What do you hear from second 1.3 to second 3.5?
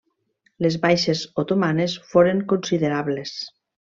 otomanes foren considerables.